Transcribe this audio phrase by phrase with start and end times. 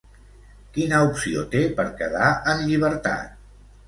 [0.77, 3.37] Quina opció té per quedar en llibertat?